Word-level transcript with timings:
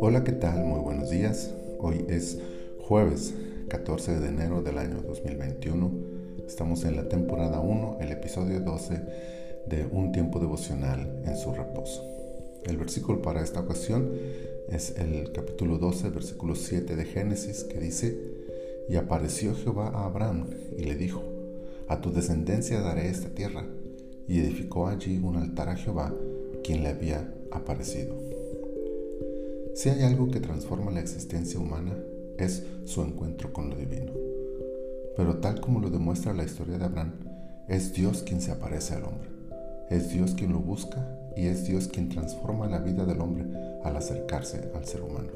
Hola, 0.00 0.24
¿qué 0.24 0.32
tal? 0.32 0.64
Muy 0.64 0.80
buenos 0.80 1.10
días. 1.10 1.52
Hoy 1.78 2.06
es 2.08 2.38
jueves 2.78 3.34
14 3.68 4.20
de 4.20 4.28
enero 4.28 4.62
del 4.62 4.78
año 4.78 5.02
2021. 5.06 5.92
Estamos 6.46 6.84
en 6.84 6.96
la 6.96 7.10
temporada 7.10 7.60
1, 7.60 7.98
el 8.00 8.12
episodio 8.12 8.60
12 8.60 9.02
de 9.66 9.86
Un 9.90 10.12
tiempo 10.12 10.38
devocional 10.38 11.22
en 11.26 11.36
su 11.36 11.52
reposo. 11.52 12.02
El 12.64 12.78
versículo 12.78 13.20
para 13.20 13.42
esta 13.42 13.60
ocasión 13.60 14.10
es 14.70 14.96
el 14.96 15.30
capítulo 15.32 15.76
12, 15.76 16.08
versículo 16.08 16.54
7 16.54 16.96
de 16.96 17.04
Génesis, 17.04 17.64
que 17.64 17.78
dice, 17.78 18.18
Y 18.88 18.96
apareció 18.96 19.54
Jehová 19.54 19.88
a 19.88 20.06
Abraham 20.06 20.48
y 20.78 20.84
le 20.84 20.94
dijo, 20.94 21.22
A 21.86 22.00
tu 22.00 22.12
descendencia 22.12 22.80
daré 22.80 23.08
esta 23.08 23.28
tierra. 23.28 23.66
Y 24.26 24.40
edificó 24.40 24.88
allí 24.88 25.20
un 25.22 25.36
altar 25.36 25.68
a 25.68 25.76
Jehová, 25.76 26.14
quien 26.62 26.82
le 26.82 26.88
había 26.88 27.32
aparecido. 27.50 28.14
Si 29.74 29.88
hay 29.88 30.02
algo 30.02 30.30
que 30.30 30.40
transforma 30.40 30.90
la 30.90 31.00
existencia 31.00 31.60
humana, 31.60 31.96
es 32.38 32.64
su 32.84 33.02
encuentro 33.02 33.52
con 33.52 33.70
lo 33.70 33.76
divino. 33.76 34.12
Pero 35.16 35.36
tal 35.38 35.60
como 35.60 35.80
lo 35.80 35.90
demuestra 35.90 36.32
la 36.32 36.44
historia 36.44 36.78
de 36.78 36.84
Abraham, 36.84 37.12
es 37.68 37.92
Dios 37.92 38.22
quien 38.22 38.40
se 38.40 38.52
aparece 38.52 38.94
al 38.94 39.04
hombre. 39.04 39.28
Es 39.90 40.10
Dios 40.10 40.34
quien 40.34 40.52
lo 40.52 40.60
busca 40.60 41.06
y 41.36 41.46
es 41.46 41.66
Dios 41.66 41.88
quien 41.88 42.08
transforma 42.08 42.66
la 42.66 42.78
vida 42.78 43.04
del 43.04 43.20
hombre 43.20 43.44
al 43.84 43.96
acercarse 43.96 44.70
al 44.74 44.86
ser 44.86 45.02
humano. 45.02 45.30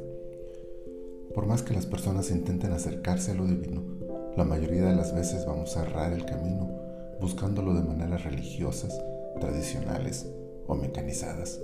Por 1.35 1.47
más 1.47 1.63
que 1.63 1.75
las 1.75 1.87
personas 1.87 2.31
intenten 2.31 2.73
acercarse 2.73 3.33
a 3.33 3.35
lo 3.35 3.47
divino, 3.47 3.83
la 4.37 4.45
mayoría 4.45 4.85
de 4.85 4.97
las 4.97 5.15
veces 5.15 5.45
vamos 5.47 5.77
a 5.77 5.83
errar 5.83 6.13
el 6.13 6.25
camino 6.25 6.88
buscándolo 7.21 7.75
de 7.75 7.83
maneras 7.83 8.25
religiosas, 8.25 8.99
tradicionales 9.41 10.27
o 10.67 10.75
mecanizadas. 10.75 11.61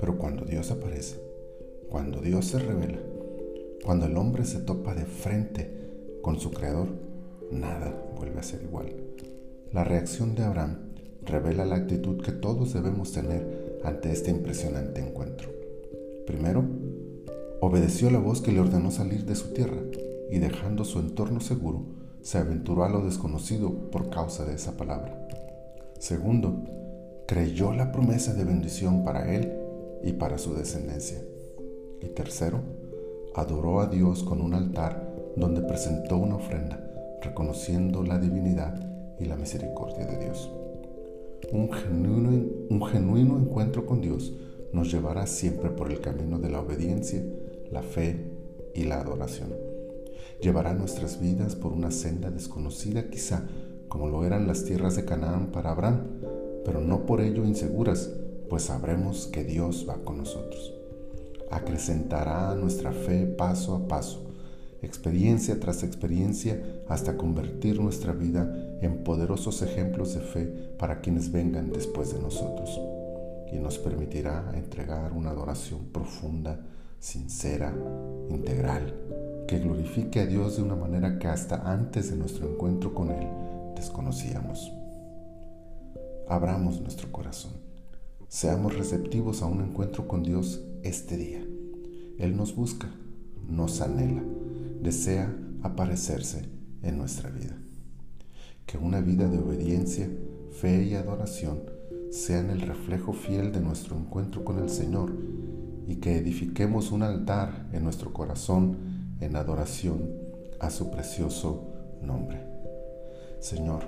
Pero 0.00 0.18
cuando 0.18 0.44
Dios 0.44 0.70
aparece, 0.70 1.20
cuando 1.88 2.20
Dios 2.20 2.46
se 2.46 2.58
revela, 2.58 2.98
cuando 3.84 4.06
el 4.06 4.16
hombre 4.16 4.44
se 4.44 4.60
topa 4.60 4.94
de 4.94 5.04
frente 5.04 5.70
con 6.22 6.38
su 6.38 6.50
Creador, 6.50 6.88
nada 7.50 7.92
vuelve 8.16 8.40
a 8.40 8.44
ser 8.44 8.62
igual. 8.62 8.92
La 9.72 9.84
reacción 9.84 10.34
de 10.34 10.44
Abraham 10.44 10.78
revela 11.24 11.64
la 11.64 11.76
actitud 11.76 12.22
que 12.22 12.32
todos 12.32 12.72
debemos 12.72 13.12
tener 13.12 13.80
ante 13.84 14.12
este 14.12 14.30
impresionante 14.30 15.00
encuentro. 15.00 15.50
Primero, 16.26 16.64
obedeció 17.60 18.10
la 18.10 18.18
voz 18.18 18.40
que 18.40 18.52
le 18.52 18.60
ordenó 18.60 18.90
salir 18.90 19.24
de 19.24 19.34
su 19.34 19.52
tierra 19.52 19.80
y 20.30 20.38
dejando 20.38 20.84
su 20.84 20.98
entorno 20.98 21.40
seguro, 21.40 21.84
se 22.22 22.38
aventuró 22.38 22.84
a 22.84 22.88
lo 22.88 23.02
desconocido 23.02 23.90
por 23.90 24.08
causa 24.08 24.44
de 24.44 24.54
esa 24.54 24.76
palabra. 24.76 25.28
Segundo, 25.98 26.64
creyó 27.26 27.72
la 27.72 27.92
promesa 27.92 28.32
de 28.34 28.44
bendición 28.44 29.04
para 29.04 29.34
él 29.34 29.52
y 30.02 30.12
para 30.12 30.38
su 30.38 30.54
descendencia. 30.54 31.18
Y 32.00 32.08
tercero, 32.08 32.60
adoró 33.34 33.80
a 33.80 33.86
Dios 33.86 34.22
con 34.22 34.40
un 34.40 34.54
altar 34.54 35.12
donde 35.36 35.62
presentó 35.62 36.16
una 36.16 36.36
ofrenda, 36.36 36.80
reconociendo 37.22 38.02
la 38.02 38.18
divinidad 38.18 38.74
y 39.18 39.24
la 39.24 39.36
misericordia 39.36 40.06
de 40.06 40.18
Dios. 40.24 40.50
Un 41.52 41.72
genuino, 41.72 42.46
un 42.70 42.84
genuino 42.84 43.38
encuentro 43.38 43.84
con 43.84 44.00
Dios 44.00 44.32
nos 44.72 44.90
llevará 44.90 45.26
siempre 45.26 45.70
por 45.70 45.90
el 45.90 46.00
camino 46.00 46.38
de 46.38 46.50
la 46.50 46.60
obediencia, 46.60 47.22
la 47.70 47.82
fe 47.82 48.30
y 48.74 48.84
la 48.84 49.00
adoración. 49.00 49.71
Llevará 50.40 50.74
nuestras 50.74 51.20
vidas 51.20 51.54
por 51.54 51.72
una 51.72 51.90
senda 51.90 52.30
desconocida 52.30 53.08
quizá, 53.10 53.44
como 53.88 54.08
lo 54.08 54.24
eran 54.24 54.46
las 54.46 54.64
tierras 54.64 54.96
de 54.96 55.04
Canaán 55.04 55.52
para 55.52 55.70
Abraham, 55.70 56.02
pero 56.64 56.80
no 56.80 57.06
por 57.06 57.20
ello 57.20 57.44
inseguras, 57.44 58.10
pues 58.48 58.64
sabremos 58.64 59.26
que 59.26 59.44
Dios 59.44 59.86
va 59.88 59.96
con 60.04 60.18
nosotros 60.18 60.72
acrecentará 61.52 62.54
nuestra 62.54 62.92
fe 62.92 63.26
paso 63.26 63.76
a 63.76 63.86
paso, 63.86 64.24
experiencia 64.80 65.60
tras 65.60 65.82
experiencia, 65.82 66.60
hasta 66.88 67.16
convertir 67.16 67.78
nuestra 67.78 68.12
vida 68.12 68.78
en 68.80 69.04
poderosos 69.04 69.62
ejemplos 69.62 70.14
de 70.14 70.20
fe 70.20 70.46
para 70.78 71.00
quienes 71.00 71.30
vengan 71.30 71.70
después 71.70 72.12
de 72.12 72.20
nosotros. 72.20 72.80
Y 73.52 73.58
nos 73.58 73.78
permitirá 73.78 74.50
entregar 74.54 75.12
una 75.12 75.30
adoración 75.30 75.84
profunda, 75.92 76.58
sincera, 76.98 77.74
integral, 78.30 78.94
glorifique 79.62 80.20
a 80.20 80.26
Dios 80.26 80.56
de 80.56 80.62
una 80.62 80.74
manera 80.74 81.18
que 81.18 81.28
hasta 81.28 81.70
antes 81.70 82.10
de 82.10 82.16
nuestro 82.16 82.50
encuentro 82.50 82.92
con 82.92 83.10
Él 83.10 83.28
desconocíamos. 83.76 84.72
Abramos 86.28 86.80
nuestro 86.80 87.10
corazón. 87.12 87.52
Seamos 88.28 88.76
receptivos 88.76 89.42
a 89.42 89.46
un 89.46 89.60
encuentro 89.60 90.08
con 90.08 90.22
Dios 90.22 90.62
este 90.82 91.16
día. 91.16 91.44
Él 92.18 92.36
nos 92.36 92.54
busca, 92.56 92.88
nos 93.48 93.80
anhela, 93.80 94.22
desea 94.82 95.34
aparecerse 95.62 96.48
en 96.82 96.98
nuestra 96.98 97.30
vida. 97.30 97.56
Que 98.66 98.78
una 98.78 99.00
vida 99.00 99.28
de 99.28 99.38
obediencia, 99.38 100.08
fe 100.50 100.84
y 100.84 100.94
adoración 100.94 101.60
sean 102.10 102.50
el 102.50 102.62
reflejo 102.62 103.12
fiel 103.12 103.52
de 103.52 103.60
nuestro 103.60 103.96
encuentro 103.96 104.44
con 104.44 104.58
el 104.58 104.70
Señor 104.70 105.12
y 105.86 105.96
que 105.96 106.16
edifiquemos 106.16 106.90
un 106.92 107.02
altar 107.02 107.68
en 107.72 107.84
nuestro 107.84 108.12
corazón 108.12 108.91
en 109.24 109.36
adoración 109.36 110.10
a 110.58 110.70
su 110.70 110.90
precioso 110.90 111.64
nombre. 112.02 112.40
Señor, 113.40 113.84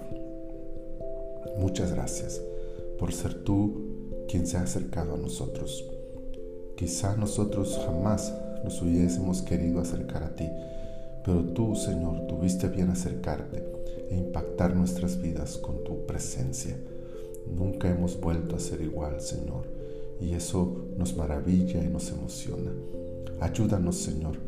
muchas 1.58 1.92
gracias 1.92 2.40
por 2.98 3.12
ser 3.12 3.44
tú 3.44 4.24
quien 4.28 4.46
se 4.46 4.56
ha 4.56 4.62
acercado 4.62 5.14
a 5.14 5.18
nosotros 5.18 5.84
Quizá 6.76 7.14
nosotros 7.14 7.80
jamás 7.86 8.34
nos 8.64 8.82
hubiésemos 8.82 9.42
querido 9.42 9.80
acercar 9.80 10.24
a 10.24 10.34
ti, 10.34 10.48
pero 11.24 11.44
tú, 11.44 11.76
Señor, 11.76 12.26
tuviste 12.26 12.68
bien 12.68 12.90
acercarte 12.90 13.62
e 14.10 14.16
impactar 14.16 14.74
nuestras 14.74 15.22
vidas 15.22 15.56
con 15.56 15.84
tu 15.84 16.04
presencia. 16.04 16.76
Nunca 17.46 17.88
hemos 17.88 18.20
vuelto 18.20 18.56
a 18.56 18.60
ser 18.60 18.80
igual, 18.80 19.20
Señor, 19.20 19.66
y 20.20 20.34
eso 20.34 20.86
nos 20.98 21.16
maravilla 21.16 21.80
y 21.80 21.88
nos 21.88 22.10
emociona. 22.10 22.72
Ayúdanos, 23.38 23.96
Señor, 23.96 24.38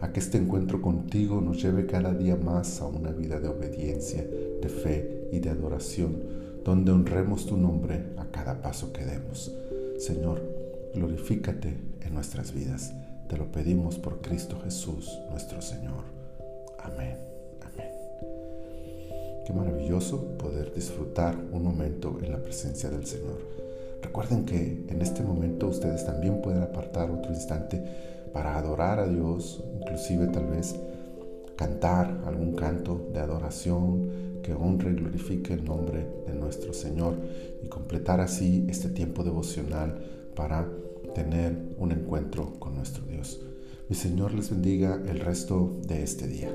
a 0.00 0.12
que 0.12 0.20
este 0.20 0.38
encuentro 0.38 0.82
contigo 0.82 1.40
nos 1.40 1.62
lleve 1.62 1.86
cada 1.86 2.12
día 2.12 2.36
más 2.36 2.80
a 2.80 2.86
una 2.86 3.10
vida 3.10 3.40
de 3.40 3.48
obediencia, 3.48 4.22
de 4.22 4.68
fe 4.68 5.28
y 5.32 5.38
de 5.38 5.50
adoración, 5.50 6.16
donde 6.64 6.92
honremos 6.92 7.46
tu 7.46 7.56
nombre 7.56 8.04
a 8.18 8.26
cada 8.26 8.60
paso 8.60 8.92
que 8.92 9.04
demos. 9.04 9.52
Señor, 9.98 10.42
glorifícate 10.94 11.74
en 12.04 12.14
nuestras 12.14 12.52
vidas. 12.52 12.92
Te 13.28 13.36
lo 13.36 13.50
pedimos 13.50 13.98
por 13.98 14.20
Cristo 14.20 14.58
Jesús, 14.62 15.18
nuestro 15.30 15.62
Señor. 15.62 16.04
Amén. 16.78 17.16
Amén. 17.62 17.90
Qué 19.46 19.52
maravilloso 19.52 20.36
poder 20.38 20.72
disfrutar 20.74 21.36
un 21.52 21.64
momento 21.64 22.18
en 22.22 22.32
la 22.32 22.42
presencia 22.42 22.90
del 22.90 23.06
Señor. 23.06 23.38
Recuerden 24.02 24.44
que 24.44 24.84
en 24.88 25.02
este 25.02 25.22
momento 25.22 25.68
ustedes 25.68 26.04
también 26.04 26.40
pueden 26.42 26.62
apartar 26.62 27.10
otro 27.10 27.32
instante 27.32 27.82
para 28.36 28.58
adorar 28.58 29.00
a 29.00 29.08
Dios, 29.08 29.64
inclusive 29.80 30.26
tal 30.26 30.48
vez 30.48 30.76
cantar 31.56 32.20
algún 32.26 32.54
canto 32.54 33.08
de 33.10 33.20
adoración 33.20 34.42
que 34.42 34.52
honre 34.52 34.90
y 34.90 34.96
glorifique 34.96 35.54
el 35.54 35.64
nombre 35.64 36.06
de 36.26 36.34
nuestro 36.34 36.74
Señor 36.74 37.14
y 37.62 37.68
completar 37.68 38.20
así 38.20 38.66
este 38.68 38.90
tiempo 38.90 39.24
devocional 39.24 40.04
para 40.34 40.68
tener 41.14 41.56
un 41.78 41.92
encuentro 41.92 42.52
con 42.58 42.74
nuestro 42.74 43.06
Dios. 43.06 43.40
Mi 43.88 43.96
Señor 43.96 44.34
les 44.34 44.50
bendiga 44.50 45.00
el 45.08 45.20
resto 45.20 45.72
de 45.86 46.02
este 46.02 46.28
día. 46.28 46.50